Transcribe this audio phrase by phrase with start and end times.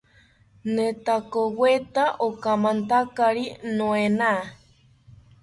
[0.75, 3.45] Netakoweta okamantakari
[3.77, 4.31] noena